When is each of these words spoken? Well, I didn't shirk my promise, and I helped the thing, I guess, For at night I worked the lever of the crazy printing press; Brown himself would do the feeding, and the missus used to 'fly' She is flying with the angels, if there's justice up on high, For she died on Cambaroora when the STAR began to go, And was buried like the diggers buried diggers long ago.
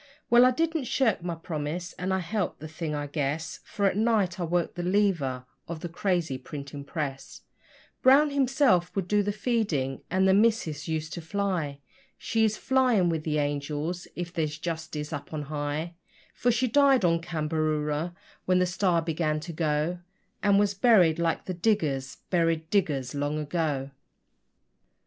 Well, 0.31 0.45
I 0.47 0.49
didn't 0.49 0.85
shirk 0.85 1.21
my 1.21 1.35
promise, 1.35 1.93
and 1.93 2.11
I 2.11 2.17
helped 2.21 2.59
the 2.59 2.67
thing, 2.67 2.95
I 2.95 3.05
guess, 3.05 3.59
For 3.63 3.85
at 3.85 3.95
night 3.95 4.39
I 4.39 4.43
worked 4.45 4.73
the 4.73 4.81
lever 4.81 5.45
of 5.67 5.81
the 5.81 5.89
crazy 5.89 6.39
printing 6.39 6.83
press; 6.83 7.41
Brown 8.01 8.31
himself 8.31 8.95
would 8.95 9.07
do 9.07 9.21
the 9.21 9.31
feeding, 9.31 10.01
and 10.09 10.27
the 10.27 10.33
missus 10.33 10.87
used 10.87 11.13
to 11.13 11.21
'fly' 11.21 11.81
She 12.17 12.43
is 12.43 12.57
flying 12.57 13.09
with 13.09 13.23
the 13.23 13.37
angels, 13.37 14.07
if 14.15 14.33
there's 14.33 14.57
justice 14.57 15.13
up 15.13 15.31
on 15.33 15.43
high, 15.43 15.93
For 16.33 16.49
she 16.49 16.67
died 16.67 17.05
on 17.05 17.21
Cambaroora 17.21 18.15
when 18.45 18.57
the 18.57 18.65
STAR 18.65 19.03
began 19.03 19.39
to 19.41 19.53
go, 19.53 19.99
And 20.41 20.57
was 20.57 20.73
buried 20.73 21.19
like 21.19 21.45
the 21.45 21.53
diggers 21.53 22.17
buried 22.31 22.71
diggers 22.71 23.13
long 23.13 23.37
ago. 23.37 23.91